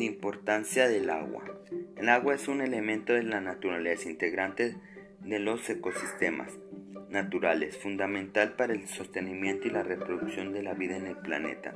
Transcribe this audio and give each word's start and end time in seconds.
Importancia 0.00 0.88
del 0.88 1.10
agua. 1.10 1.42
El 1.96 2.08
agua 2.08 2.36
es 2.36 2.46
un 2.46 2.60
elemento 2.60 3.14
de 3.14 3.24
la 3.24 3.40
naturaleza 3.40 4.08
integrante 4.08 4.76
de 5.24 5.38
los 5.40 5.68
ecosistemas 5.68 6.52
naturales, 7.08 7.76
fundamental 7.76 8.52
para 8.52 8.74
el 8.74 8.86
sostenimiento 8.86 9.66
y 9.66 9.72
la 9.72 9.82
reproducción 9.82 10.52
de 10.52 10.62
la 10.62 10.74
vida 10.74 10.96
en 10.96 11.06
el 11.06 11.16
planeta, 11.16 11.74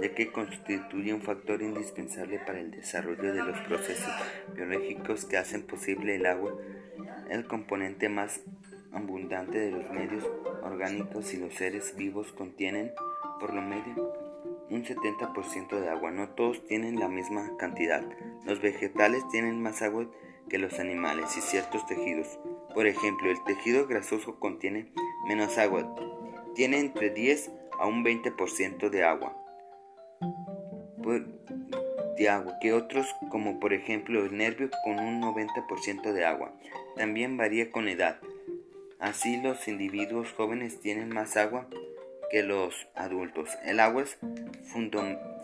ya 0.00 0.14
que 0.14 0.30
constituye 0.30 1.12
un 1.12 1.22
factor 1.22 1.62
indispensable 1.62 2.38
para 2.38 2.60
el 2.60 2.70
desarrollo 2.70 3.34
de 3.34 3.42
los 3.42 3.58
procesos 3.62 4.12
biológicos 4.54 5.24
que 5.24 5.36
hacen 5.36 5.66
posible 5.66 6.14
el 6.14 6.26
agua, 6.26 6.56
el 7.28 7.44
componente 7.48 8.08
más 8.08 8.40
abundante 8.92 9.58
de 9.58 9.72
los 9.72 9.90
medios 9.90 10.24
orgánicos 10.62 11.34
y 11.34 11.38
los 11.38 11.54
seres 11.54 11.96
vivos 11.96 12.30
contienen 12.30 12.92
por 13.40 13.52
lo 13.52 13.62
medio 13.62 14.23
un 14.70 14.84
70% 14.84 15.80
de 15.80 15.88
agua. 15.88 16.10
No 16.10 16.30
todos 16.30 16.64
tienen 16.66 16.98
la 16.98 17.08
misma 17.08 17.56
cantidad. 17.58 18.02
Los 18.44 18.60
vegetales 18.60 19.26
tienen 19.30 19.62
más 19.62 19.82
agua 19.82 20.10
que 20.48 20.58
los 20.58 20.78
animales 20.78 21.36
y 21.36 21.40
ciertos 21.40 21.86
tejidos. 21.86 22.38
Por 22.74 22.86
ejemplo, 22.86 23.30
el 23.30 23.42
tejido 23.44 23.86
grasoso 23.86 24.38
contiene 24.38 24.92
menos 25.26 25.58
agua. 25.58 25.94
Tiene 26.54 26.78
entre 26.78 27.10
10 27.10 27.50
a 27.78 27.86
un 27.86 28.04
20% 28.04 28.90
de 28.90 29.04
agua. 29.04 29.36
De 32.16 32.28
agua 32.28 32.58
que 32.60 32.72
otros, 32.72 33.06
como 33.30 33.58
por 33.58 33.72
ejemplo 33.72 34.24
el 34.24 34.36
nervio, 34.36 34.70
con 34.84 34.98
un 34.98 35.20
90% 35.20 36.12
de 36.12 36.24
agua. 36.24 36.54
También 36.96 37.36
varía 37.36 37.70
con 37.70 37.88
edad. 37.88 38.20
Así 39.00 39.40
los 39.42 39.66
individuos 39.68 40.32
jóvenes 40.32 40.80
tienen 40.80 41.10
más 41.10 41.36
agua 41.36 41.68
los 42.42 42.88
adultos. 42.94 43.50
El 43.64 43.80
agua 43.80 44.02
es 44.02 44.18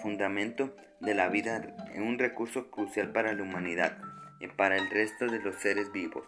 fundamento 0.00 0.74
de 1.00 1.14
la 1.14 1.28
vida, 1.28 1.74
un 1.96 2.18
recurso 2.18 2.70
crucial 2.70 3.12
para 3.12 3.32
la 3.32 3.42
humanidad 3.42 3.98
y 4.40 4.48
para 4.48 4.76
el 4.76 4.90
resto 4.90 5.26
de 5.26 5.38
los 5.38 5.56
seres 5.56 5.92
vivos. 5.92 6.24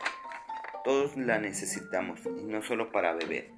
Todos 0.85 1.17
la 1.17 1.39
necesitamos 1.39 2.21
y 2.25 2.45
no 2.45 2.63
solo 2.63 2.91
para 2.91 3.13
beber. 3.13 3.51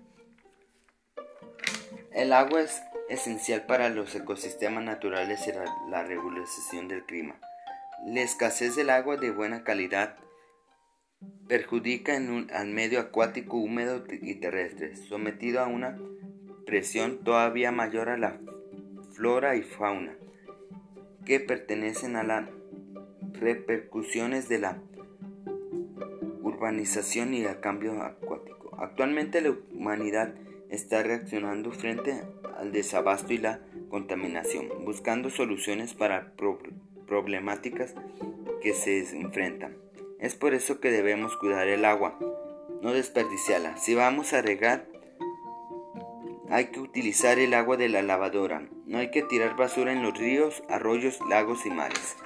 El 2.12 2.32
agua 2.32 2.62
es 2.62 2.82
esencial 3.08 3.66
para 3.66 3.88
los 3.88 4.14
ecosistemas 4.14 4.84
naturales 4.84 5.46
y 5.46 5.90
la, 5.90 6.04
regulación 6.04 6.88
del 6.88 7.04
clima. 7.04 7.36
La 8.06 8.20
escasez 8.20 8.76
del 8.76 8.90
agua 8.90 9.16
de 9.16 9.30
buena 9.30 9.64
calidad 9.64 10.16
perjudica 11.48 12.16
al 12.16 12.66
medio 12.68 13.00
acuático 13.00 13.56
húmedo 13.56 14.04
y 14.10 14.34
terrestre, 14.36 14.96
sometido 14.96 15.60
a 15.60 15.66
una 15.66 15.98
presión 16.66 17.18
todavía 17.24 17.72
mayor 17.72 18.08
a 18.08 18.18
la 18.18 18.38
flora 19.12 19.56
y 19.56 19.62
fauna 19.62 20.16
que 21.24 21.40
pertenecen 21.40 22.16
a 22.16 22.22
las 22.22 22.48
repercusiones 23.32 24.48
de 24.48 24.58
la 24.58 24.78
urbanización 26.42 27.34
y 27.34 27.44
el 27.44 27.60
cambio 27.60 28.02
acuático. 28.02 28.76
Actualmente 28.78 29.40
la 29.40 29.54
humanidad 29.72 30.34
está 30.68 31.02
reaccionando 31.02 31.70
frente 31.72 32.22
al 32.58 32.72
desabasto 32.72 33.32
y 33.32 33.38
la 33.38 33.60
contaminación, 33.88 34.68
buscando 34.84 35.30
soluciones 35.30 35.94
para 35.94 36.32
problemáticas 37.06 37.94
que 38.62 38.74
se 38.74 38.98
enfrentan. 39.16 39.76
Es 40.18 40.34
por 40.34 40.54
eso 40.54 40.80
que 40.80 40.90
debemos 40.90 41.36
cuidar 41.36 41.68
el 41.68 41.84
agua, 41.84 42.18
no 42.82 42.92
desperdiciarla. 42.92 43.76
Si 43.76 43.94
vamos 43.94 44.32
a 44.32 44.42
regar, 44.42 44.86
hay 46.50 46.66
que 46.66 46.80
utilizar 46.80 47.38
el 47.38 47.54
agua 47.54 47.76
de 47.76 47.88
la 47.88 48.02
lavadora. 48.02 48.68
No 48.86 48.98
hay 48.98 49.10
que 49.10 49.22
tirar 49.22 49.56
basura 49.56 49.92
en 49.92 50.02
los 50.02 50.16
ríos, 50.16 50.62
arroyos, 50.68 51.18
lagos 51.28 51.64
y 51.66 51.70
mares. 51.70 52.16